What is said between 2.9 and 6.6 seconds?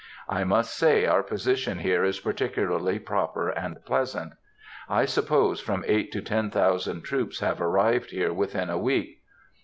proper and pleasant.... I suppose from eight to ten